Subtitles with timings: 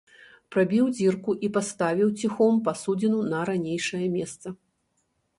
[0.53, 4.47] Прабіў дзірку і паставіў ціхом пасудзіну на ранейшае месца.